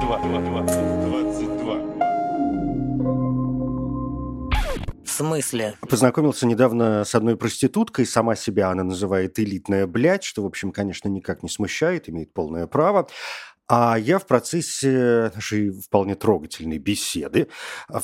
[0.00, 0.18] Два.
[0.18, 0.40] Два.
[0.40, 0.62] Два.
[0.62, 1.76] Двадцать два.
[5.04, 5.74] В смысле?
[5.88, 11.08] Познакомился недавно с одной проституткой, сама себя она называет элитная блядь, что, в общем, конечно,
[11.08, 13.08] никак не смущает, имеет полное право.
[13.68, 17.48] А я в процессе нашей вполне трогательной беседы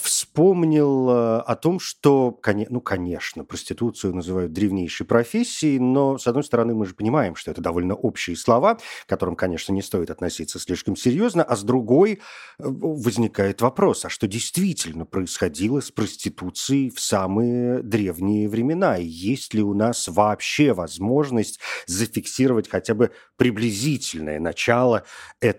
[0.01, 2.37] вспомнил э, о том, что,
[2.69, 7.61] ну, конечно, проституцию называют древнейшей профессией, но, с одной стороны, мы же понимаем, что это
[7.61, 12.19] довольно общие слова, к которым, конечно, не стоит относиться слишком серьезно, а с другой э,
[12.59, 18.99] возникает вопрос, а что действительно происходило с проституцией в самые древние времена?
[18.99, 25.05] И есть ли у нас вообще возможность зафиксировать хотя бы приблизительное начало
[25.41, 25.52] этого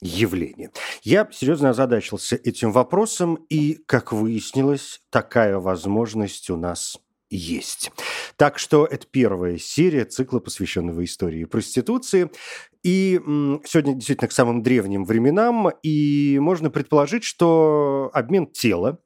[0.00, 0.70] явления.
[1.02, 6.98] Я серьезно озадачился этим вопросом, и, как выяснилось, такая возможность у нас
[7.30, 7.90] есть.
[8.36, 12.30] Так что это первая серия цикла, посвященного истории проституции.
[12.82, 13.18] И
[13.64, 18.98] сегодня действительно к самым древним временам, и можно предположить, что обмен тела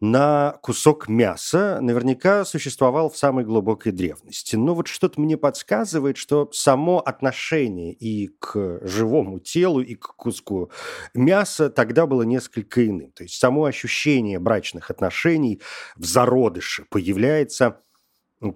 [0.00, 4.56] на кусок мяса наверняка существовал в самой глубокой древности.
[4.56, 10.70] Но вот что-то мне подсказывает, что само отношение и к живому телу, и к куску
[11.14, 13.10] мяса тогда было несколько иным.
[13.12, 15.60] То есть само ощущение брачных отношений
[15.96, 17.80] в зародыше появляется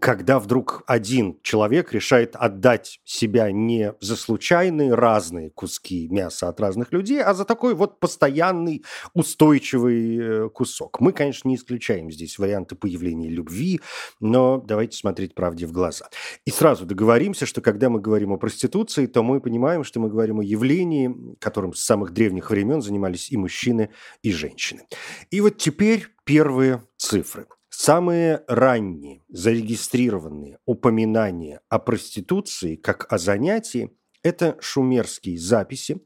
[0.00, 6.92] когда вдруг один человек решает отдать себя не за случайные разные куски мяса от разных
[6.92, 11.00] людей, а за такой вот постоянный устойчивый э, кусок.
[11.00, 13.80] Мы, конечно, не исключаем здесь варианты появления любви,
[14.20, 16.08] но давайте смотреть правде в глаза.
[16.44, 20.40] И сразу договоримся, что когда мы говорим о проституции, то мы понимаем, что мы говорим
[20.40, 23.90] о явлении, которым с самых древних времен занимались и мужчины,
[24.22, 24.82] и женщины.
[25.30, 33.90] И вот теперь первые цифры– Самые ранние зарегистрированные упоминания о проституции как о занятии–
[34.22, 36.02] это шумерские записи.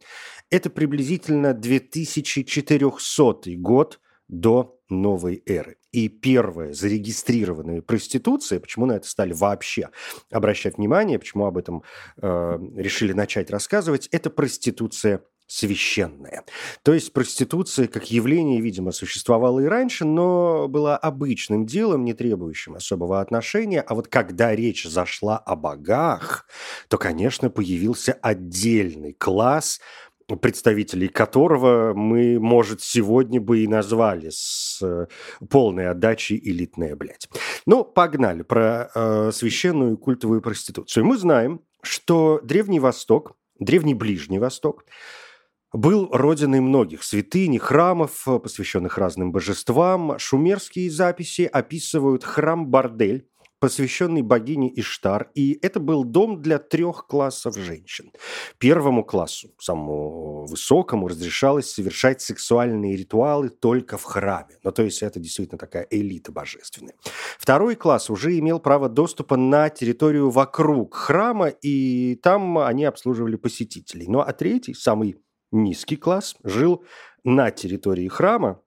[0.48, 5.78] Это приблизительно 2400 год до новой эры.
[5.90, 9.90] И первая зарегистрированная проституция, почему на это стали вообще
[10.30, 11.82] обращать внимание, почему об этом
[12.22, 16.44] э, решили начать рассказывать, это проституция священная.
[16.82, 22.74] То есть проституция как явление, видимо, существовала и раньше, но была обычным делом, не требующим
[22.74, 23.80] особого отношения.
[23.80, 26.46] А вот когда речь зашла о богах,
[26.88, 29.80] то, конечно, появился отдельный класс
[30.40, 35.06] представителей которого мы, может, сегодня бы и назвали с э,
[35.48, 37.28] полной отдачей элитная блядь.
[37.64, 41.04] Ну, погнали про э, священную культовую проституцию.
[41.04, 44.84] Мы знаем, что Древний Восток, Древний Ближний Восток–
[45.76, 50.18] был родиной многих святынь храмов, посвященных разным божествам.
[50.18, 53.28] Шумерские записи описывают храм-бордель,
[53.58, 58.12] посвященный богине Иштар, и это был дом для трех классов женщин.
[58.58, 64.58] Первому классу, самому высокому, разрешалось совершать сексуальные ритуалы только в храме.
[64.62, 66.94] Ну, то есть это действительно такая элита божественная.
[67.38, 74.06] Второй класс уже имел право доступа на территорию вокруг храма, и там они обслуживали посетителей.
[74.06, 75.16] Ну, а третий, самый
[75.50, 76.84] низкий класс жил
[77.24, 78.60] на территории храма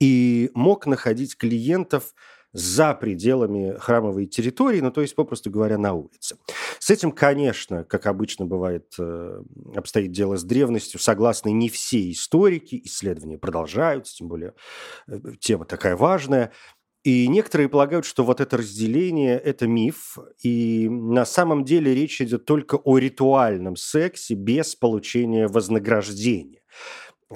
[0.00, 2.14] и мог находить клиентов
[2.54, 6.36] за пределами храмовой территории, ну, то есть, попросту говоря, на улице.
[6.78, 9.42] С этим, конечно, как обычно бывает, э,
[9.74, 14.54] обстоит дело с древностью, согласны не все историки, исследования продолжаются, тем более
[15.08, 16.52] э, тема такая важная.
[17.04, 22.46] И некоторые полагают, что вот это разделение– это миф, и на самом деле речь идет
[22.46, 26.62] только о ритуальном сексе без получения вознаграждения.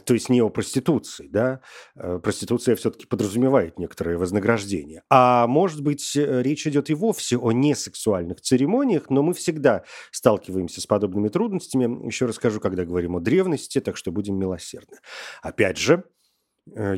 [0.04, 1.60] То есть не о проституции, да?
[1.96, 5.02] Э, проституция все-таки подразумевает некоторое вознаграждение.
[5.10, 10.80] А может быть, э, речь идет и вовсе о несексуальных церемониях, но мы всегда сталкиваемся
[10.80, 12.06] с подобными трудностями.
[12.06, 14.98] Еще расскажу, когда говорим о древности, так что будем милосердны.
[15.42, 16.04] Опять же,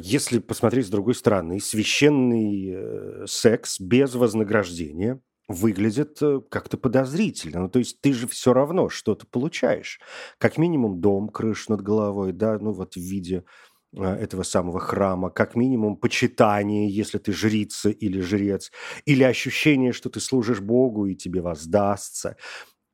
[0.02, 7.60] если посмотреть с другой стороны, священный э, секс без вознаграждения выглядит э, как-то подозрительно.
[7.60, 10.00] Ну, то есть ты же все равно что-то получаешь.
[10.38, 13.44] Как минимум дом, крышу над головой, да, ну вот в виде
[13.92, 18.70] этого самого храма, как минимум почитание, если ты жрица или жрец,
[19.04, 22.36] или ощущение, что ты служишь Богу и тебе воздастся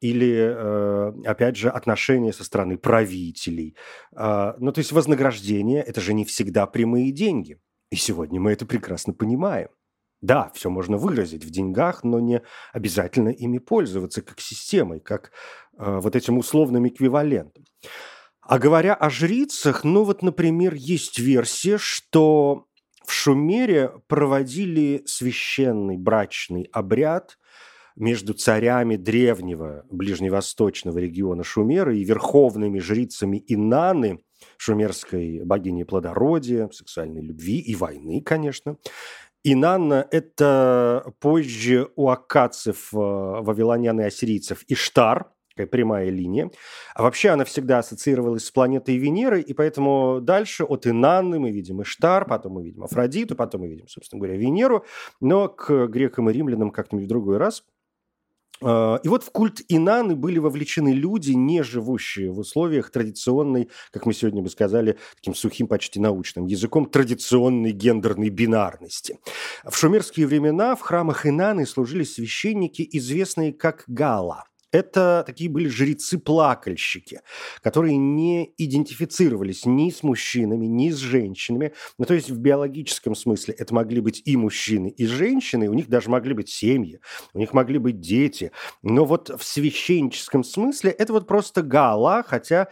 [0.01, 3.77] или, э, опять же, отношения со стороны правителей.
[4.15, 7.59] А, ну, то есть вознаграждение– это же не всегда прямые деньги.
[7.91, 9.69] И сегодня мы это прекрасно понимаем.
[10.21, 15.31] Да, все можно выразить в деньгах, но не обязательно ими пользоваться как системой, как
[15.79, 17.65] э, вот этим условным эквивалентом.
[18.41, 22.67] А говоря о жрицах, ну вот, например, есть версия, что
[23.05, 27.39] в Шумере проводили священный брачный обряд
[27.97, 34.21] между царями древнего ближневосточного региона Шумера и верховными жрицами Инаны,
[34.59, 38.77] шумерской богини плодородия, сексуальной любви и войны, конечно.
[39.43, 46.51] Инанна– это позже у аккадцев, э, вавилонян и ассирийцев Иштар, такая прямая линия.
[46.95, 51.81] А вообще она всегда ассоциировалась с планетой Венеры, и поэтому дальше от Инанны мы видим
[51.83, 54.85] Иштар, потом мы видим Афродиту, потом мы видим, собственно говоря, Венеру,
[55.21, 57.63] но к грекам и римлянам как-нибудь в другой раз–
[58.63, 64.15] и вот в культ Инаны были вовлечены люди, не живущие в условиях традиционной, как мы
[64.15, 69.19] сегодня бы сказали, таким сухим, почти научным языком, традиционной гендерной бинарности.
[69.65, 77.21] В шумерские времена в храмах Инаны служили священники, известные как Гала– это такие были жрецы-плакальщики,
[77.63, 81.73] которые не идентифицировались ни с мужчинами, ни с женщинами.
[81.99, 85.89] Ну, то есть в биологическом смысле это могли быть и мужчины, и женщины, у них
[85.89, 87.01] даже могли быть семьи,
[87.35, 88.53] у них могли быть дети.
[88.83, 92.69] Но вот в священническом смысле это вот просто гала, хотя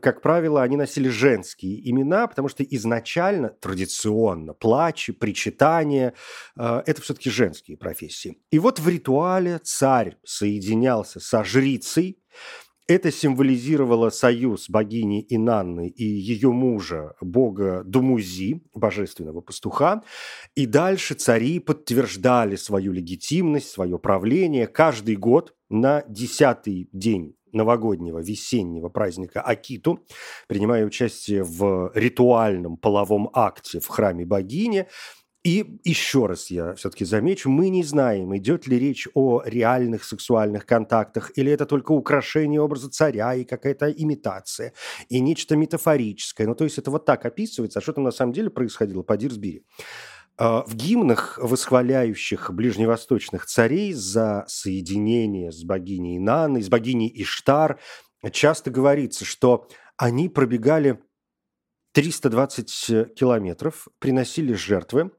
[0.00, 6.14] как правило, они носили женские имена, потому что изначально, традиционно, плачи, причитания
[6.56, 8.38] э,– это все-таки женские профессии.
[8.50, 12.18] И вот в ритуале царь соединялся со жрицей,
[12.88, 20.02] это символизировало союз богини Инанны и ее мужа, бога Думузи, божественного пастуха.
[20.56, 28.88] И дальше цари подтверждали свою легитимность, свое правление каждый год на десятый день новогоднего весеннего
[28.88, 30.00] праздника Акиту,
[30.48, 34.86] принимая участие в ритуальном половом акте в храме богини.
[35.44, 40.66] И еще раз я все-таки замечу, мы не знаем, идет ли речь о реальных сексуальных
[40.66, 44.72] контактах, или это только украшение образа царя и какая-то имитация,
[45.08, 46.46] и нечто метафорическое.
[46.46, 49.16] Ну, то есть это вот так описывается, а что там на самом деле происходило, по
[49.16, 49.64] Дирсбери.
[50.44, 57.78] А, в гимнах, восхваляющих ближневосточных царей за соединение с богиней Наной, с богиней Иштар,
[58.32, 61.00] часто говорится, что они пробегали
[61.92, 65.12] 320 километров, приносили жертвы,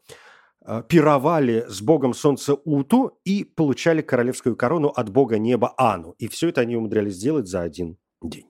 [0.60, 6.16] а, пировали с богом солнца Уту и получали королевскую корону от бога неба Ану.
[6.18, 8.50] И все это они умудрялись сделать за один день.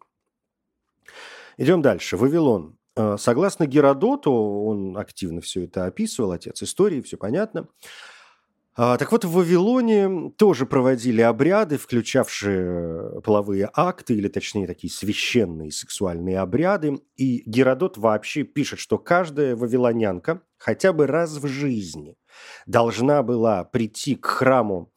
[1.57, 2.17] Идем дальше.
[2.17, 2.79] Вавилон.
[2.95, 7.68] Э, согласно Геродоту, он активно все это описывал, отец истории, все понятно.
[8.75, 15.72] А, так вот, в Вавилоне тоже проводили обряды, включавшие половые акты, или точнее такие священные
[15.72, 17.00] сексуальные обряды.
[17.16, 22.16] И Геродот вообще пишет, что каждая вавилонянка хотя бы раз в жизни
[22.66, 24.92] должна была прийти к храму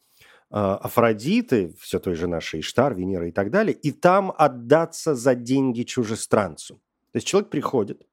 [0.49, 5.35] а, Афродиты, все той же нашей Иштар, Венера и так далее, и там отдаться за
[5.35, 6.81] деньги чужестранцу.
[7.11, 8.05] То есть человек приходит,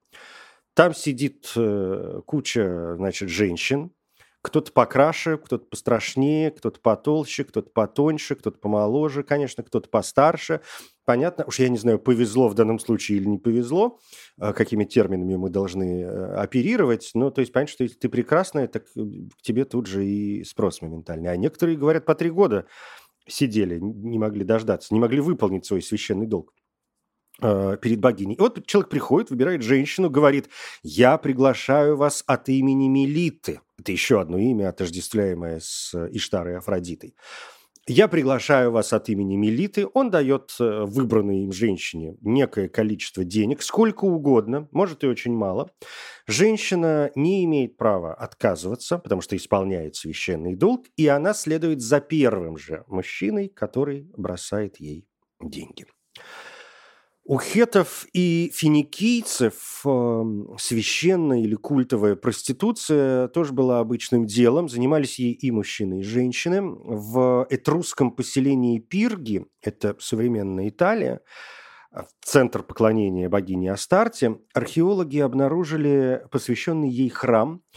[0.75, 3.93] там сидит э, куча, значит, женщин,
[4.45, 10.61] кто-то покраше, кто-то пострашнее, кто-то потолще, кто-то потоньше, кто-то помоложе, конечно, кто-то постарше.
[11.07, 14.01] Понятно, уж я не знаю, повезло в данном случае или не повезло,
[14.39, 17.13] э, какими терминами мы должны э, оперировать.
[17.15, 20.83] Но то есть понятно, что если ты прекрасная, так к тебе тут же и спрос
[20.83, 21.31] моментальный.
[21.31, 22.67] А некоторые, говорят, по три года
[23.27, 26.53] сидели, не могли дождаться, не могли выполнить свой священный долг.
[27.43, 28.37] Э, перед богиней.
[28.37, 30.49] И вот человек приходит, выбирает женщину, говорит,
[30.85, 33.61] я приглашаю вас от имени Мелиты.
[33.77, 37.17] Это еще одно имя, отождествляемое с Иштарой и Афродитой.
[37.89, 39.89] Я приглашаю вас от имени Мелиты.
[39.95, 45.73] Он дает э, выбранной им женщине некое количество денег, сколько угодно, может и очень мало.
[46.29, 52.57] Женщина не имеет права отказываться, потому что исполняет священный долг, и она следует за первым
[52.59, 55.09] же мужчиной, который бросает ей
[55.43, 55.87] деньги.
[57.27, 60.25] У хетов и финикийцев э,
[60.59, 64.69] священная или культовая проституция тоже была обычным делом.
[64.69, 66.61] Занимались ей и мужчины, и женщины.
[66.63, 71.23] В этрусском поселении Пирги, это современная Италия,
[72.23, 77.63] центр поклонения богине Астарте, археологи обнаружили посвященный ей храм–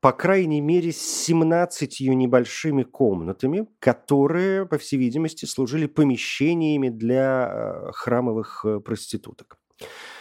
[0.00, 7.92] по крайней мере, с 17 небольшими комнатами, которые, по всей видимости, служили помещениями для э,
[7.92, 9.58] храмовых э, проституток.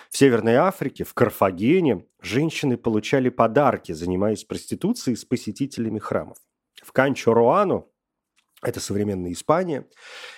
[0.10, 6.38] В Северной Африке, в Карфагене, женщины получали подарки, занимаясь проституцией с посетителями храмов.
[6.82, 7.92] В Канчо-Руану
[8.64, 9.86] это современная Испания,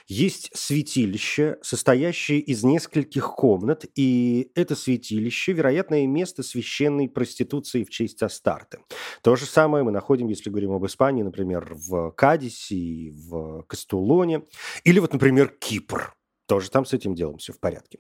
[0.08, 8.22] есть святилище, состоящее из нескольких комнат, и это святилище– вероятное место священной проституции в честь
[8.22, 8.80] Астарты.
[9.22, 14.44] То же самое мы находим, если говорим об Испании, например, в Кадисе, в Кастулоне,
[14.84, 16.14] или вот, например, Кипр.
[16.50, 18.00] Тоже там с этим делом все в порядке.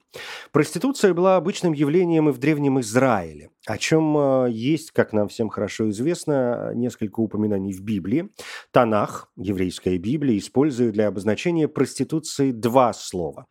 [0.51, 5.49] Проституция была обычным явлением и в Древнем Израиле, о чем э, есть, как нам всем
[5.49, 8.29] хорошо известно, несколько упоминаний в Библии.
[8.71, 13.45] Танах, еврейская Библия, использует для обозначения проституции два слова.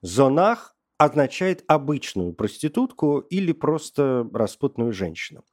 [0.00, 5.44] Зонах означает обычную проститутку или просто распутную женщину.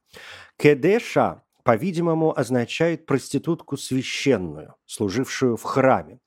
[0.58, 6.18] Кедеша, по-видимому, означает проститутку священную, служившую в храме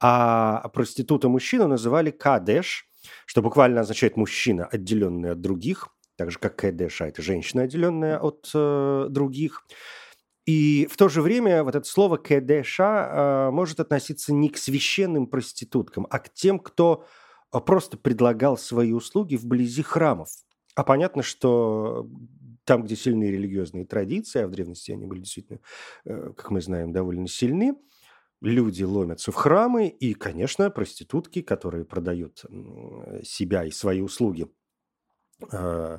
[0.00, 2.88] а проститута мужчину называли кадеш,
[3.24, 8.18] что буквально означает мужчина, отделенный от других, так же как кадеш, а это женщина, отделенная
[8.18, 9.66] от э, других.
[10.46, 15.26] И в то же время вот это слово кедеша э, может относиться не к священным
[15.26, 17.04] проституткам, а к тем, кто
[17.52, 20.28] э, просто предлагал свои услуги вблизи храмов.
[20.76, 22.08] А понятно, что
[22.64, 25.60] там, где сильные религиозные традиции, а в древности они были действительно,
[26.04, 27.74] э, как мы знаем, довольно сильны,
[28.40, 32.44] люди ломятся в храмы, и, конечно, проститутки, которые продают
[33.22, 34.46] себя и свои услуги
[35.52, 35.98] э,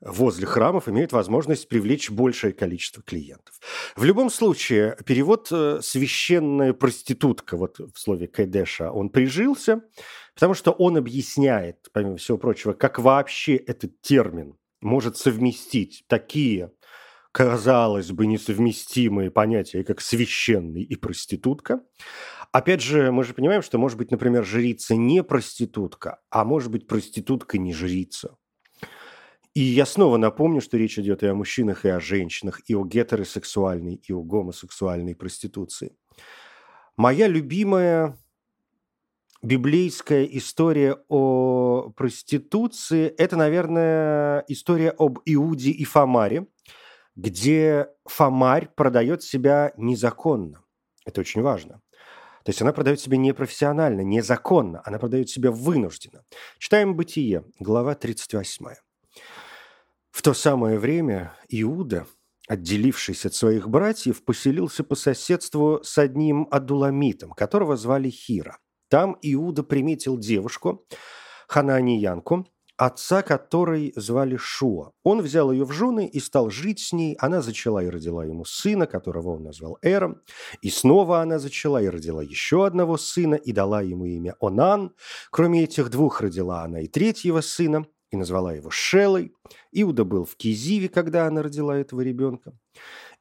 [0.00, 3.58] возле храмов имеют возможность привлечь большее количество клиентов.
[3.96, 9.82] В любом случае, перевод э, «священная проститутка» вот в слове «кэдэша» он прижился,
[10.34, 16.72] потому что он объясняет, помимо всего прочего, как вообще этот термин может совместить такие
[17.36, 21.82] казалось бы, несовместимые понятия, как священный и проститутка.
[22.50, 26.86] Опять же, мы же понимаем, что может быть, например, жрица не проститутка, а может быть
[26.86, 28.38] проститутка не жрица.
[29.52, 32.86] И я снова напомню, что речь идет и о мужчинах, и о женщинах, и о
[32.86, 35.94] гетеросексуальной, и о гомосексуальной проституции.
[36.96, 38.16] Моя любимая
[39.42, 46.46] библейская история о проституции– это, наверное, история об Иуде и Фомаре–
[47.16, 50.62] где Фомарь продает себя незаконно.
[51.04, 51.80] Это очень важно.
[52.44, 56.22] То есть она продает себя непрофессионально, незаконно, она продает себя вынужденно.
[56.58, 58.66] Читаем «Бытие», глава 38.
[60.12, 62.06] В то самое время Иуда,
[62.46, 68.58] отделившись от своих братьев, поселился по соседству с одним адуламитом, которого звали Хира.
[68.88, 70.86] Там Иуда приметил девушку,
[71.48, 72.46] хананиянку,
[72.76, 74.92] отца которой звали Шуа.
[75.02, 77.16] Он взял ее в жены и стал жить с ней.
[77.18, 80.20] Она зачала и родила ему сына, которого он назвал Эром.
[80.62, 84.92] И снова она зачала и родила еще одного сына и дала ему имя Онан.
[85.30, 89.32] Кроме этих двух родила она и третьего сына и назвала его Шелой.
[89.72, 92.52] Иуда был в Кизиве, когда она родила этого ребенка.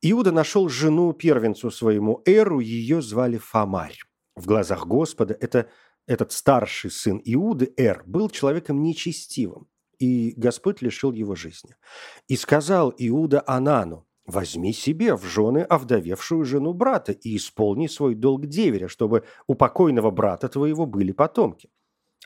[0.02, 3.98] Иуда нашел жену первенцу своему Эру, ее звали Фомарь.
[4.36, 5.70] В глазах Господа это
[6.08, 9.68] этот старший сын Иуды, Эр, был человеком нечестивым,
[10.00, 11.76] и Господь лишил его жизни.
[12.28, 18.48] И сказал Иуда Анану, возьми себе в жены овдовевшую жену брата и исполни свой долг
[18.48, 21.70] деверя, чтобы у покойного брата твоего были потомки.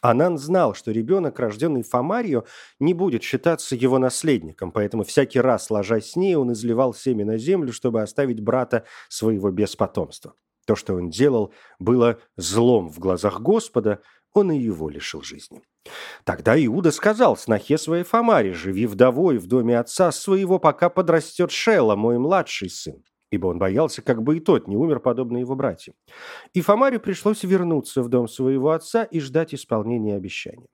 [0.01, 2.45] Анан знал, что ребенок, рожденный Фомарию,
[2.79, 7.37] не будет считаться его наследником, поэтому всякий раз, ложась с ней, он изливал семя на
[7.37, 10.35] землю, чтобы оставить брата своего без потомства.
[10.69, 15.63] То, что он делал, было злом в глазах Господа, он и его лишил жизни.
[16.25, 21.95] Тогда Иуда сказал снохе своей Фомаре, «Живи вдовой в доме отца своего, пока подрастет Шела,
[21.95, 25.95] мой младший сын» ибо он боялся, как бы и тот не умер, подобно его братьям.
[26.53, 30.67] И Фомаре пришлось вернуться в дом своего отца и ждать исполнения обещания.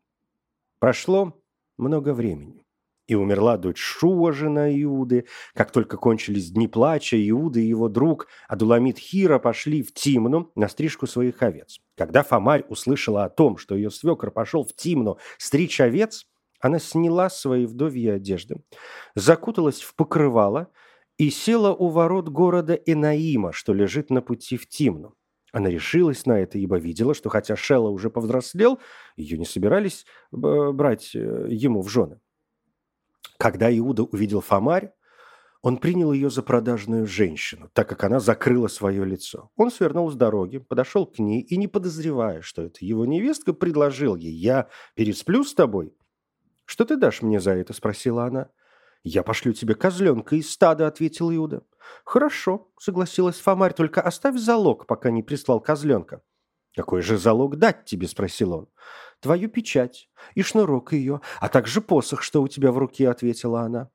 [0.79, 1.41] Прошло
[1.77, 2.64] много времени.
[3.07, 5.25] И умерла дочь Шуа, жена Иуды.
[5.53, 10.67] Как только кончились дни плача, Иуда и его друг Адуламит Хира пошли в Тимну на
[10.67, 11.79] стрижку своих овец.
[11.95, 16.25] Когда Фомарь услышала о том, что ее свекр пошел в Тимну стричь овец,
[16.59, 18.63] она сняла свои вдовьи одежды,
[19.13, 20.69] закуталась в покрывало
[21.17, 25.13] и села у ворот города Энаима, что лежит на пути в Тимну.
[25.51, 28.79] Она решилась на это, ибо видела, что хотя Шелла уже повзрослел,
[29.15, 32.19] ее не собирались э, брать э, ему в жены.
[33.37, 34.93] Когда Иуда увидел Фомарь,
[35.61, 39.49] он принял ее за продажную женщину, так как она закрыла свое лицо.
[39.55, 44.15] Он свернул с дороги, подошел к ней и, не подозревая, что это его невестка, предложил
[44.15, 45.95] ей «Я пересплю с тобой?»
[46.65, 48.49] «Что ты дашь мне за это?»– спросила она.
[49.03, 51.63] «Я пошлю тебе козленка из стада»,– ответил Иуда.
[52.03, 56.21] «Хорошо»,– согласилась Фомарь,– «только оставь залог, пока не прислал козленка».
[56.75, 58.67] «Какой же залог дать тебе?»– спросил он
[59.21, 63.89] твою печать и шнурок ее, а также посох, что у тебя в руке»,— ответила она.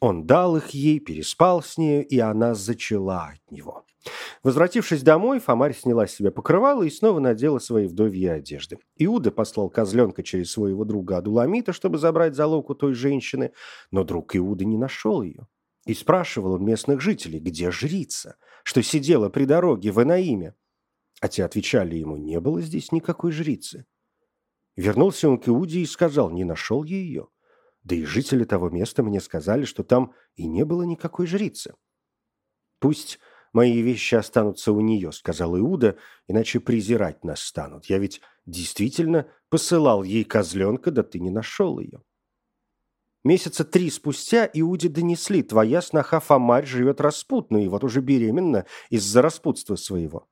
[0.00, 3.84] Он дал их ей, переспал с нею, и она зачала от него.
[4.42, 8.78] Возвратившись домой, Фомарь сняла с себя покрывало и снова надела свои вдовьи одежды.
[8.96, 13.52] Иуда послал козленка через своего друга Адуламита, чтобы забрать залог у той женщины,
[13.90, 15.46] но друг Иуды не нашел ее.
[15.84, 20.54] И спрашивал он местных жителей, где жрица, что сидела при дороге в Энаиме.
[21.20, 23.84] А те отвечали ему, не было здесь никакой жрицы.
[24.78, 27.26] Вернулся он к Иуде и сказал, не нашел я ее.
[27.82, 31.74] Да и жители того места мне сказали, что там и не было никакой жрицы.
[32.78, 33.18] Пусть
[33.52, 35.96] мои вещи останутся у нее, сказал Иуда,
[36.28, 37.86] иначе презирать нас станут.
[37.86, 42.04] Я ведь действительно посылал ей козленка, да ты не нашел ее.
[43.24, 49.22] Месяца три спустя Иуде донесли, твоя сноха Фомарь живет распутно, и вот уже беременна из-за
[49.22, 50.28] распутства своего.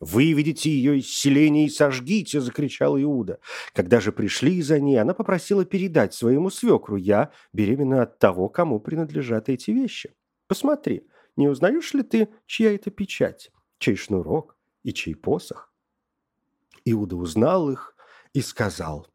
[0.00, 3.38] «Выведите ее из селения и сожгите!»– закричал Иуда.
[3.74, 6.96] Когда же пришли за ней, она попросила передать своему свекру.
[6.96, 10.14] «Я беременна от того, кому принадлежат эти вещи.
[10.46, 15.70] Посмотри, не узнаешь ли ты, чья это печать, чей шнурок и чей посох?»
[16.86, 17.94] Иуда узнал их
[18.32, 19.06] и сказал,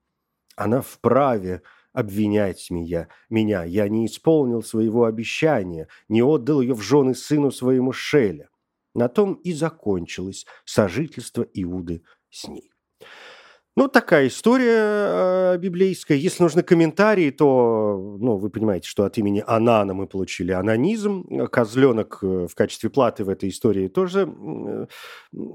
[0.55, 1.63] «Она вправе
[1.93, 3.63] обвинять меня, меня.
[3.63, 8.49] Я не исполнил своего обещания, не отдал ее в жены сыну своему Шеля.
[8.95, 12.71] На том и закончилось сожительство Иуды с ней.
[13.77, 16.17] Ну, такая история э, библейская.
[16.17, 21.25] Если нужны комментарии, то, ну, вы понимаете, что от имени Анана мы получили анонизм.
[21.47, 24.87] Козленок э, в качестве платы в этой истории тоже э,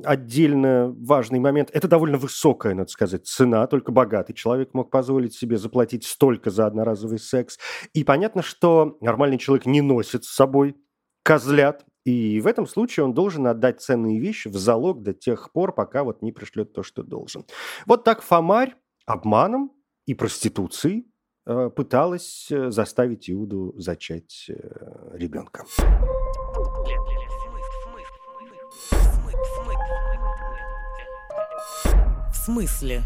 [0.04, 1.70] отдельно важный момент.
[1.72, 3.66] Это довольно высокая, надо сказать, цена.
[3.66, 7.58] Только богатый человек мог позволить себе заплатить столько за одноразовый секс.
[7.94, 10.76] И понятно, что нормальный человек не носит с собой
[11.22, 15.72] козлят, и в этом случае он должен отдать ценные вещи в залог до тех пор,
[15.72, 17.44] пока вот не пришлет то, что должен.
[17.86, 18.74] Вот так Фомарь
[19.06, 19.72] обманом
[20.06, 21.06] и проституцией
[21.46, 24.54] э, пыталась э, заставить Иуду зачать э,
[25.14, 25.64] ребенка.
[32.30, 33.02] В смысле?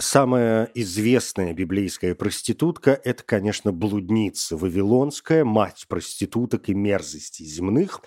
[0.00, 8.00] Самая известная библейская проститутка– это, конечно, блудница вавилонская, мать проституток и мерзостей земных.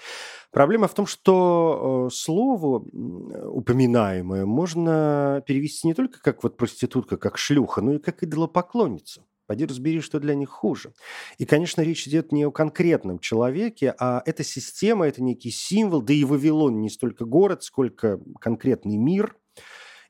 [0.52, 7.38] Проблема в том, что э, слово упоминаемое можно перевести не только как вот проститутка, как
[7.38, 9.24] шлюха, но и как идолопоклонница.
[9.46, 10.94] Пойди разбери, что для них хуже.
[11.38, 16.12] И, конечно, речь идет не о конкретном человеке, а эта система, это некий символ, да
[16.14, 19.36] и Вавилон не столько город, сколько конкретный мир–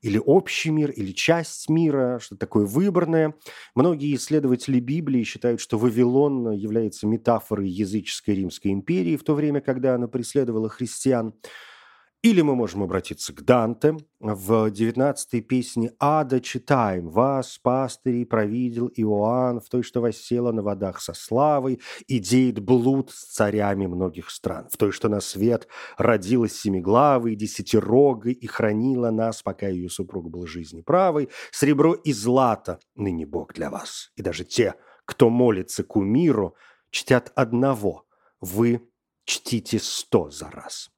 [0.04, 3.34] или общий мир, или часть мира, что такое выборное.
[3.74, 9.96] Многие исследователи Библии считают, что Вавилон является метафорой языческой Римской империи в то время, когда
[9.96, 11.34] она преследовала христиан.
[12.24, 13.98] Или мы можем обратиться к Данте.
[14.22, 21.02] В 19-й песне «Ада» читаем «Вас, пастырей, провидел Иоанн в той, что воссела на водах
[21.02, 26.54] со славой, и деет блуд с царями многих стран, в той, что на свет родилась
[26.54, 33.26] семиглавой, десятирогой и хранила нас, пока ее супруг был жизни правой, сребро и злато ныне
[33.26, 34.14] Бог для вас.
[34.16, 36.56] И даже те, кто молится кумиру,
[36.90, 38.06] чтят одного,
[38.40, 38.90] вы
[39.26, 40.93] чтите сто за раз».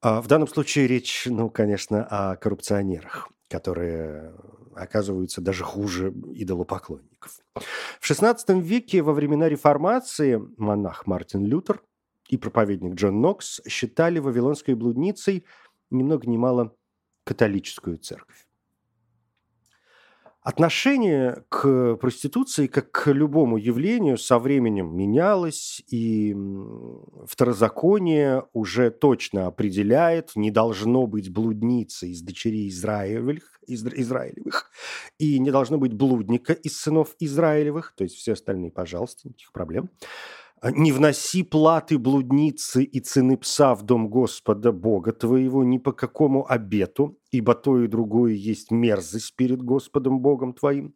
[0.00, 4.34] А, в данном случае речь, ну, конечно, о коррупционерах, которые
[4.74, 7.40] оказываются даже хуже идолопоклонников.
[8.00, 11.82] В XVI веке во времена реформации монах Мартин Лютер
[12.28, 15.44] и проповедник Джон Нокс считали вавилонской блудницей
[15.90, 16.76] ни много ни мало
[17.24, 18.47] католическую церковь.
[20.42, 26.34] Отношение к проституции, как к любому явлению, со временем менялось, и
[27.26, 34.70] второзаконие уже точно определяет, не должно быть блудницы из дочерей Израилевых, из, Израилевых,
[35.18, 39.90] и не должно быть блудника из сынов Израилевых, то есть все остальные, пожалуйста, никаких проблем.
[40.60, 45.92] А, «Не вноси платы блудницы и цены пса в дом Господа Бога твоего ни по
[45.92, 50.94] какому обету, ибо то и другое есть мерзость перед Господом Богом твоим».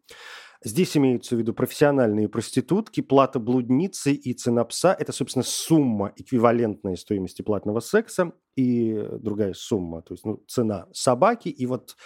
[0.64, 6.94] Здесь имеются в виду профессиональные проститутки, плата блудницы и цена пса– это, собственно, сумма, эквивалентная
[6.94, 11.96] стоимости платного секса, и другая сумма, то есть ну, цена собаки, и вот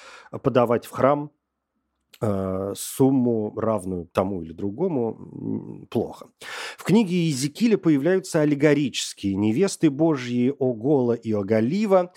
[0.42, 1.30] подавать в храм
[2.20, 6.29] сумму, равную тому или другому, плохо.
[6.76, 12.12] В книге Иезекииля появляются аллегорические невесты Божьи Огола и Оголива.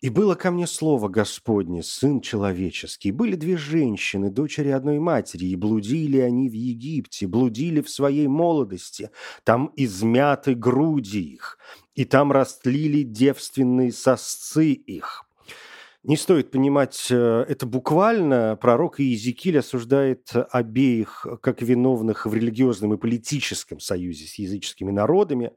[0.00, 3.10] «И было ко мне слово Господне, сын человеческий.
[3.10, 9.10] Были две женщины, дочери одной матери, и блудили они в Египте, блудили в своей молодости.
[9.42, 11.58] Там измяты груди их,
[11.96, 15.27] и там растлили девственные сосцы их»
[16.04, 18.56] не стоит понимать э, это буквально.
[18.60, 25.52] Пророк Иезекииль осуждает обеих как виновных в религиозном и политическом союзе с языческими народами.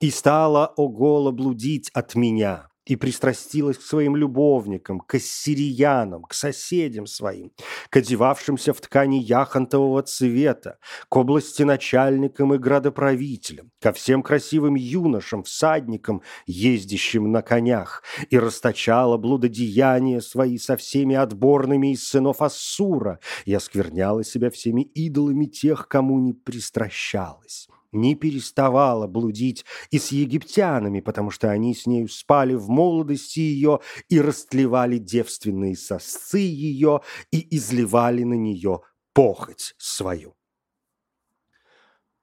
[0.00, 7.06] «И стала огола блудить от меня, и пристрастилась к своим любовникам, к ассириянам, к соседям
[7.06, 7.52] своим,
[7.90, 15.44] к одевавшимся в ткани яхонтового цвета, к области начальникам и градоправителям, ко всем красивым юношам,
[15.44, 23.54] всадникам, ездящим на конях, и расточала блудодеяния свои со всеми отборными из сынов Ассура, и
[23.54, 31.30] оскверняла себя всеми идолами тех, кому не пристращалась не переставала блудить и с египтянами, потому
[31.30, 38.24] что они с нею спали в молодости ее и растлевали девственные сосцы ее и изливали
[38.24, 38.80] на нее
[39.12, 40.34] похоть свою.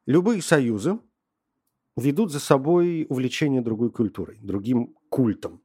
[0.05, 0.99] Любые союзы
[1.95, 5.61] ведут за собой увлечение другой культурой, другим культом.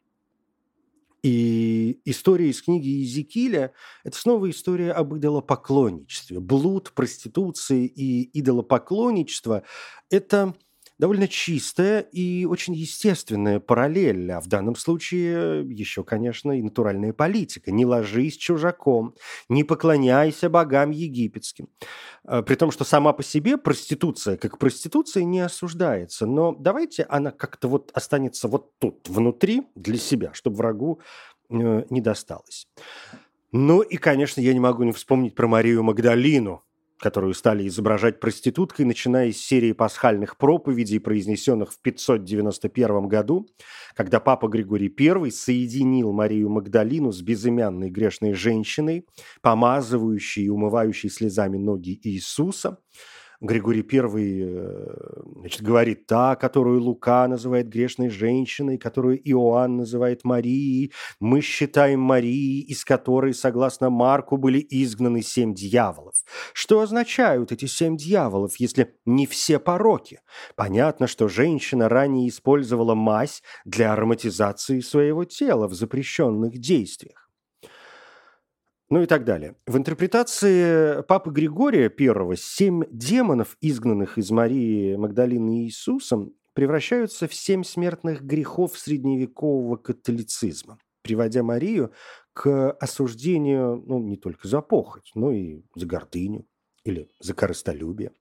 [1.24, 3.72] И история из книги Иезекииля–
[4.04, 6.38] это снова история об идолопоклонничестве.
[6.38, 9.62] Блуд, проституции и идолопоклонничество–
[10.10, 10.54] это
[10.98, 17.72] довольно чистая и очень естественная параллель, а в данном случае еще, конечно, и натуральная политика.
[17.72, 19.14] Не ложись чужаком,
[19.48, 21.68] не поклоняйся богам египетским.
[22.24, 26.26] А, при том, что сама по себе проституция, как проституция, не осуждается.
[26.26, 31.00] Но давайте она как-то вот останется вот тут, внутри, для себя, чтобы врагу
[31.50, 32.68] э, не досталось.
[33.52, 36.64] Ну и, конечно, я не могу не вспомнить про Марию Магдалину,
[36.98, 43.46] которую стали изображать проституткой, начиная с серии пасхальных проповедей, произнесенных в 591 году,
[43.94, 49.07] когда папа Григорий I соединил Марию Магдалину с безымянной грешной женщиной,
[49.42, 52.78] помазывающей и умывающей слезами ноги Иисуса–
[53.44, 54.87] Григорий I э,
[55.40, 62.62] значит, говорит, та, которую Лука называет грешной женщиной, которую Иоанн называет Марией, мы считаем Марией,
[62.62, 66.14] из которой, согласно Марку, были изгнаны семь дьяволов.
[66.54, 70.20] Что означают эти семь дьяволов, если не все пороки?
[70.57, 77.23] Понятно, что женщина ранее использовала мазь для ароматизации своего тела в запрещенных действиях
[78.94, 79.57] ну и так далее.
[79.66, 87.64] В интерпретации Папы Григория I семь демонов, изгнанных из Марии Магдалины Иисусом, превращаются в семь
[87.64, 91.90] смертных грехов средневекового католицизма, приводя Марию
[92.35, 96.46] к осуждению ну, не только за похоть, но и за гордыню
[96.85, 98.12] или за корыстолюбие.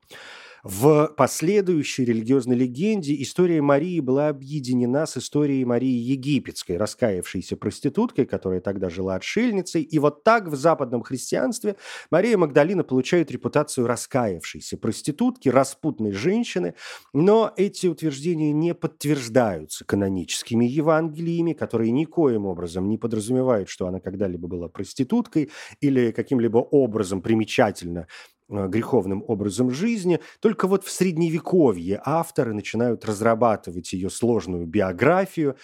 [0.64, 8.62] В последующей религиозной легенде история Марии была объединена с историей Марии Египетской, раскаявшейся проституткой, которая
[8.62, 9.82] тогда жила отшельницей.
[9.82, 11.76] И вот так в западном христианстве
[12.12, 16.76] Мария Магдалина получает репутацию раскаявшейся проститутки, распутной женщины,
[17.12, 24.48] но эти утверждения не подтверждаются каноническими Евангелиями, которые никоим образом не подразумевают, что она когда-либо
[24.48, 25.50] была проституткой
[25.82, 28.08] или каким-либо образом примечательно
[28.50, 30.20] греховным образом жизни.
[30.40, 35.56] Только вот в Средневековье авторы начинают разрабатывать ее сложную биографию,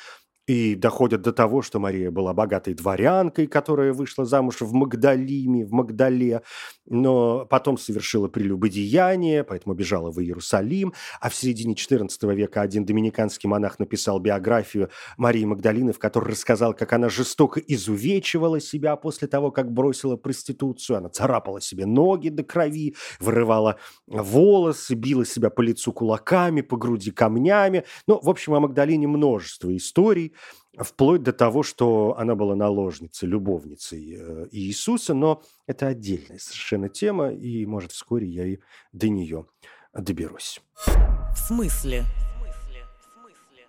[0.50, 5.72] и доходят до того, что Мария была богатой дворянкой, которая вышла замуж в Магдалиме, в
[5.72, 6.42] Магдале,
[6.88, 10.96] но потом совершила прелюбодеяние, поэтому бежала в Иерусалим.
[11.22, 16.74] А в середине XIV века один доминиканский монах написал биографию Марии Магдалины, в которой рассказал,
[16.74, 20.98] как она жестоко изувечивала себя после того, как бросила проституцию.
[20.98, 23.76] Она царапала себе ноги до крови, вырывала
[24.08, 27.84] волосы, била себя по лицу кулаками, по груди камнями.
[28.08, 30.34] Ну, в общем, о Магдалине множество историй
[30.78, 37.32] вплоть до того, что она была наложницей, любовницей э, Иисуса, но это отдельная совершенно тема,
[37.32, 38.60] и, может, вскоре я и
[38.94, 39.46] до нее
[39.94, 40.62] доберусь.
[40.86, 42.04] В смысле?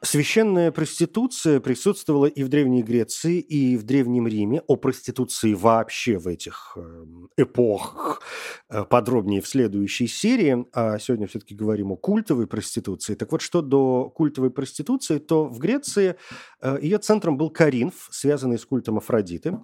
[0.03, 4.63] Священная проституция присутствовала и в Древней Греции, и в Древнем Риме.
[4.67, 8.23] О проституции вообще в этих эм, эпохах
[8.71, 10.65] э, подробнее в следующей серии.
[10.73, 13.15] А сегодня все-таки говорим о культовой проституции.
[13.15, 16.17] Так вот, что до культовой проституции, то в Греции
[16.63, 19.59] э, ее центром был Каринф, связанный с культом Афродиты.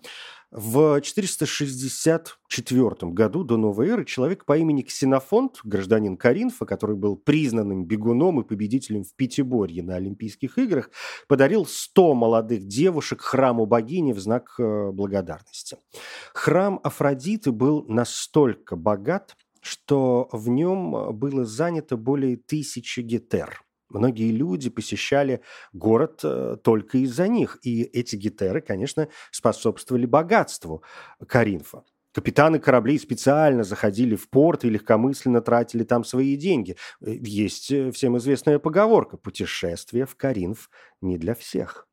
[0.52, 7.84] В 464 году до новой эры человек по имени Ксенофонт, гражданин Каринфа, который был признанным
[7.84, 10.90] бегуном и победителем в Пятиборье на Олимпийских играх,
[11.26, 15.78] подарил 100 молодых девушек храму богини в знак э, благодарности.
[16.32, 24.68] Храм Афродиты был настолько богат, что в нем было занято более тысячи гетер– Многие люди
[24.68, 30.82] посещали город э, только из-за них, и эти гетеры, конечно, способствовали богатству
[31.26, 31.84] Каринфа.
[32.12, 36.76] Капитаны кораблей специально заходили в порт и легкомысленно тратили там свои деньги.
[37.00, 40.70] Э, есть э, всем известная поговорка «путешествие в Каринф
[41.00, 41.86] не для всех».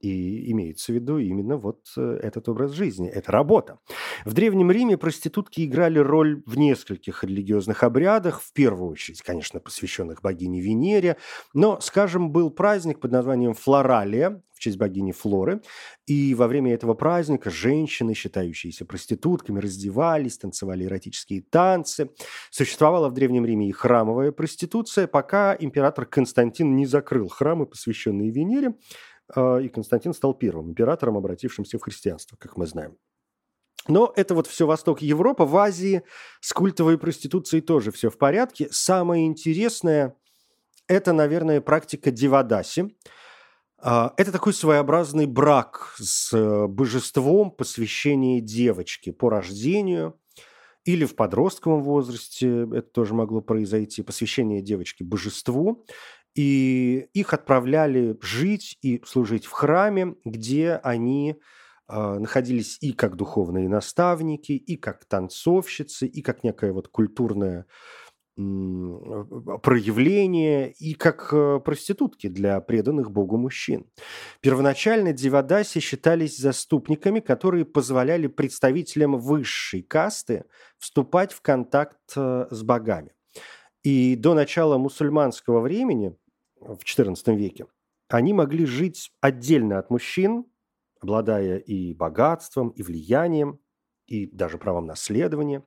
[0.00, 3.78] И имеется в виду именно вот э, этот образ жизни, это работа.
[4.24, 10.22] В Древнем Риме проститутки играли роль в нескольких религиозных обрядах, в первую очередь, конечно, посвященных
[10.22, 11.18] богине Венере,
[11.52, 15.62] но, скажем, был праздник под названием Флоралия, в честь богини Флоры,
[16.06, 22.10] и во время этого праздника женщины, считающиеся проститутками, раздевались, танцевали эротические танцы.
[22.50, 28.74] Существовала в Древнем Риме и храмовая проституция, пока император Константин не закрыл храмы, посвященные Венере,
[29.36, 32.96] и Константин стал первым императором, обратившимся в христианство, как мы знаем.
[33.88, 35.44] Но это вот все восток Европы.
[35.44, 36.02] В Азии
[36.40, 38.68] с культовой проституцией тоже все в порядке.
[38.70, 40.16] Самое интересное–
[40.86, 42.96] это, наверное, практика Дивадаси.
[43.82, 50.20] А, это такой своеобразный брак с э, божеством, посвящение девочки по рождению
[50.84, 55.86] или в подростковом возрасте, это тоже могло произойти, посвящение девочки божеству.
[56.40, 61.36] И их отправляли жить и служить в храме, где они
[61.86, 67.66] э, находились и как духовные наставники, и как танцовщицы, и как некое вот культурное
[69.62, 73.84] проявление и как э, проститутки для преданных Богу мужчин.
[74.40, 80.44] Первоначально девадаси считались заступниками, которые позволяли представителям высшей касты
[80.78, 83.12] вступать в контакт э, с богами.
[83.82, 86.14] И до начала мусульманского времени,
[86.60, 87.66] в XIV веке,
[88.08, 90.46] они могли жить отдельно от мужчин,
[91.00, 93.60] обладая и богатством, и влиянием,
[94.06, 95.64] и даже правом наследования,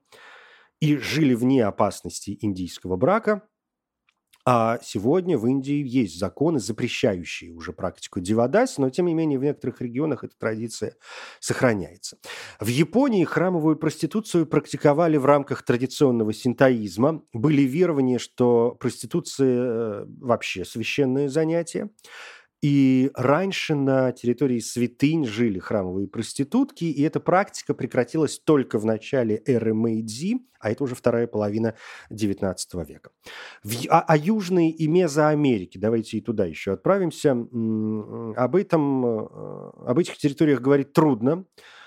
[0.79, 3.47] и жили вне опасности индийского брака.
[4.45, 9.43] А сегодня в Индии есть законы, запрещающие уже практику дивадаси, но тем не менее в
[9.43, 10.95] некоторых регионах эта традиция
[11.39, 12.17] сохраняется.
[12.59, 17.23] В Японии храмовую проституцию практиковали в рамках традиционного синтоизма.
[17.31, 21.89] Были верования, что проституция э, вообще священное занятие.
[22.63, 29.43] И раньше на территории святынь жили храмовые проститутки, и эта практика прекратилась только в начале
[29.45, 31.75] эры Мэйдзи, а это уже вторая половина
[32.09, 32.55] XIX
[32.87, 33.09] века.
[33.63, 39.99] В, а, а Южной и Мезоамерике, давайте и туда еще отправимся, об, этом, э, об
[39.99, 41.43] этих территориях говорить трудно,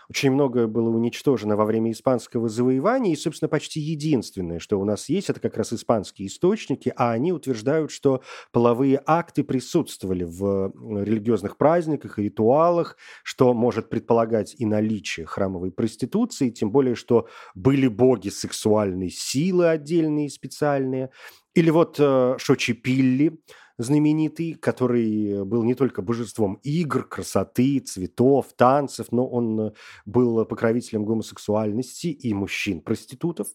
[0.08, 5.08] очень многое было уничтожено во время испанского завоевания, и, собственно, почти единственное, что у нас
[5.08, 11.56] есть, это как раз испанские источники, а они утверждают, что половые акты присутствовали в религиозных
[11.56, 18.28] праздниках и ритуалах, что может предполагать и наличие храмовой проституции, тем более, что были боги
[18.28, 21.10] сексуальной силы отдельные, специальные,
[21.54, 23.38] или вот э, Шочипилли,
[23.78, 29.72] знаменитый, который был не только божеством игр, красоты, цветов, танцев, но он
[30.04, 33.48] был покровителем гомосексуальности и мужчин-проститутов.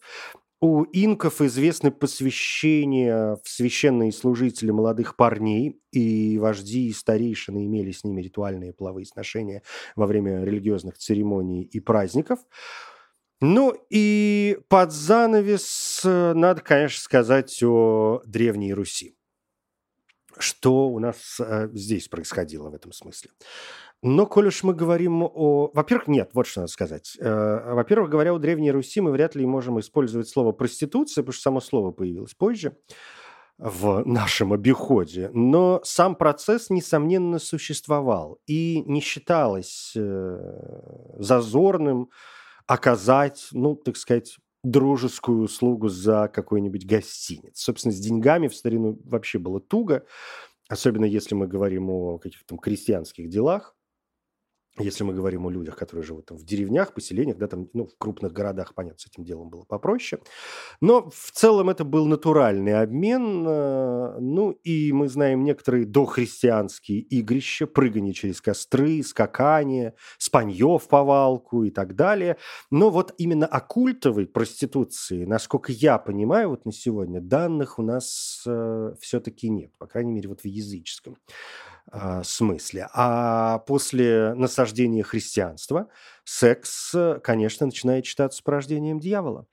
[0.60, 8.04] У инков известны посвящения в священные служители молодых парней, и вожди и старейшины имели с
[8.04, 9.64] ними ритуальные половые сношения
[9.96, 12.38] во время религиозных церемоний и праздников.
[13.40, 19.16] Ну и под занавес э, надо, конечно, сказать о Древней Руси
[20.42, 23.30] что у нас э, здесь происходило в этом смысле.
[24.02, 25.70] Но, коль уж мы говорим о...
[25.72, 27.16] Во-первых, нет, вот что надо сказать.
[27.20, 31.42] Э, во-первых, говоря о Древней Руси, мы вряд ли можем использовать слово «проституция», потому что
[31.42, 32.76] само слово появилось позже
[33.58, 35.30] в нашем обиходе.
[35.32, 38.40] Но сам процесс, несомненно, существовал.
[38.46, 40.38] И не считалось э,
[41.18, 42.10] зазорным
[42.66, 47.60] оказать, ну, так сказать, дружескую услугу за какой-нибудь гостиниц.
[47.60, 50.06] Собственно, с деньгами в старину вообще было туго,
[50.68, 53.76] особенно если мы говорим о каких-то там крестьянских делах.
[54.78, 57.98] Если мы говорим о людях, которые живут там в деревнях, поселениях, да, там, ну, в
[57.98, 60.22] крупных городах, понятно, с этим делом было попроще.
[60.80, 63.44] Но в целом это был натуральный обмен.
[63.46, 71.64] Э, ну, и мы знаем некоторые дохристианские игрища, прыгание через костры, скакание, спанье в повалку
[71.64, 72.38] и так далее.
[72.70, 78.42] Но вот именно о культовой проституции, насколько я понимаю, вот на сегодня данных у нас
[78.46, 81.18] э, все-таки нет, по крайней мере, вот в языческом
[81.90, 82.88] э, смысле.
[82.92, 85.88] А после насаждения христианства
[86.24, 89.46] секс, конечно, начинает считаться порождением дьявола.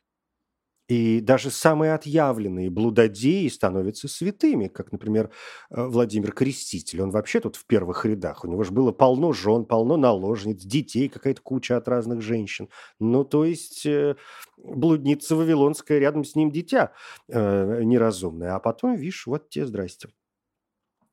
[0.89, 5.29] И даже самые отъявленные блудодеи становятся святыми, как, например,
[5.69, 7.03] э, Владимир Креститель.
[7.03, 8.43] Он вообще тут в первых рядах.
[8.43, 12.69] У него же было полно жен, полно наложниц, детей, какая-то куча от разных женщин.
[12.99, 14.15] Ну, то есть э,
[14.57, 16.91] блудница Вавилонская, рядом с ним дитя
[17.27, 18.55] э, неразумное.
[18.55, 20.09] А потом, видишь, вот тебе здрасте.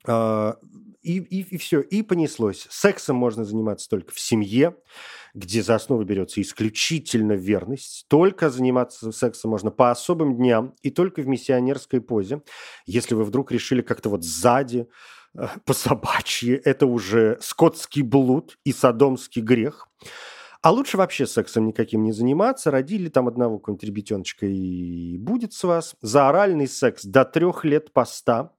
[0.07, 0.57] А,
[1.03, 2.67] и, и, и все, и понеслось.
[2.71, 4.77] Сексом можно заниматься только в семье,
[5.35, 8.07] где за основу берется исключительно верность.
[8.09, 12.43] Только заниматься сексом можно по особым дням и только в миссионерской позе.
[12.87, 14.89] Если вы вдруг решили как-то вот сзади
[15.35, 19.89] э, по собачьи, это уже скотский блуд и садомский грех.
[20.63, 22.73] А лучше вообще сексом никаким не заниматься.
[22.73, 25.95] Родили там одного какого-нибудь ребятеночка и будет с вас.
[26.01, 28.53] За оральный секс до трех лет поста.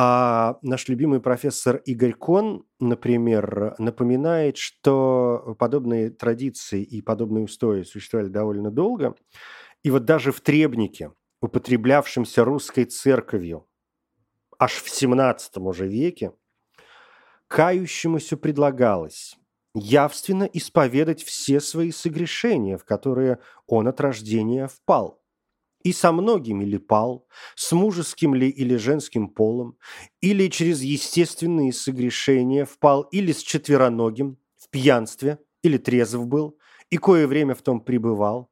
[0.00, 8.28] А наш любимый профессор Игорь Кон, например, напоминает, что подобные традиции и подобные устои существовали
[8.28, 9.16] довольно долго.
[9.82, 11.10] И вот даже в требнике,
[11.42, 13.66] употреблявшемся русской церковью
[14.56, 16.32] аж в 17 уже веке,
[17.48, 19.36] кающемуся предлагалось
[19.74, 25.17] явственно исповедать все свои согрешения, в которые он от рождения впал.
[25.82, 29.78] И со многими ли пал, с мужеским ли или женским полом,
[30.20, 36.58] или через естественные согрешения впал, или с четвероногим, в пьянстве, или трезв был,
[36.90, 38.50] и кое время в том пребывал,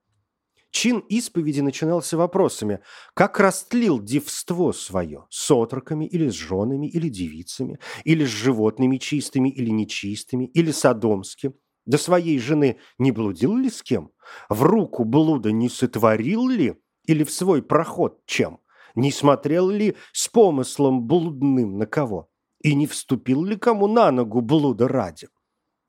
[0.77, 2.81] Чин исповеди начинался вопросами,
[3.15, 9.49] как растлил девство свое, с отроками или с женами или девицами, или с животными чистыми
[9.49, 11.55] или нечистыми, или садомским,
[11.87, 14.11] до своей жены не блудил ли с кем?
[14.49, 16.75] В руку блуда не сотворил ли?
[17.07, 18.61] Или в свой проход чем?
[18.95, 22.31] Не смотрел ли с помыслом блудным на кого?
[22.63, 25.29] И не вступил ли кому на ногу блуда ради?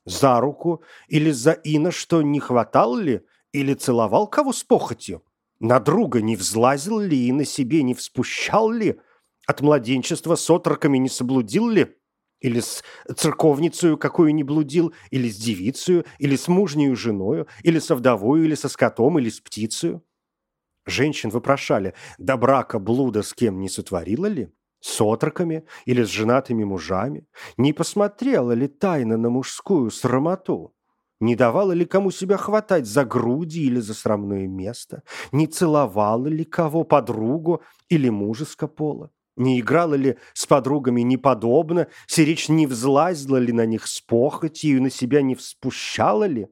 [0.06, 3.22] За руку или за ино, что не хватал ли–
[3.58, 5.24] или целовал кого с похотью?
[5.60, 9.00] На друга не взлазил ли и на себе не вспущал ли?
[9.48, 11.96] От младенчества с отроками не соблудил ли?
[12.40, 12.84] Или с
[13.16, 14.94] церковницею какую не блудил?
[15.10, 16.06] Или с девицею?
[16.20, 17.48] Или с мужнею женою?
[17.64, 18.44] Или со вдовою?
[18.44, 19.18] Или со скотом?
[19.18, 20.04] Или с птицею?
[20.88, 24.50] Женщин вопрошали, до брака блуда с кем не сотворила ли?
[24.80, 27.28] С отроками или с женатыми мужами?
[27.58, 30.74] Не посмотрела ли тайно на мужскую срамоту?
[31.20, 35.04] Не давала ли кому себя хватать за груди или за срамное место?
[35.32, 39.12] Не целовала ли кого подругу или мужеско пола?
[39.36, 41.88] Не играла ли с подругами неподобно?
[42.08, 46.48] Сиречь не взлазила ли на них с похотью и на себя не вспущала ли?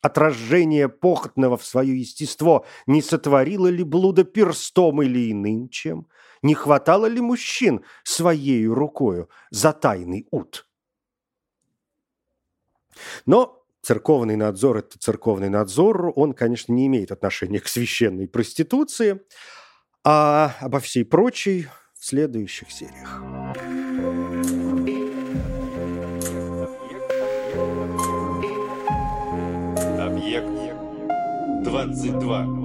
[0.00, 6.06] Отражение похотного в свое естество не сотворило ли блуда перстом или иным чем?
[6.40, 10.68] Не хватало ли мужчин своей рукою за тайный ут?
[13.26, 19.20] Но церковный надзор– это церковный надзор, он, конечно, не имеет отношения к священной проституции,
[20.04, 21.66] а обо всей прочей
[21.98, 23.20] в следующих сериях.
[30.28, 30.46] Объект
[31.64, 32.57] 22.